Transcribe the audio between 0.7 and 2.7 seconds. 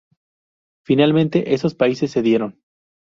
Finalmente, esos países cedieron.